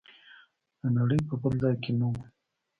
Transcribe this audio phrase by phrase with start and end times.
[0.79, 2.13] د نړۍ په بل ځای کې نه و.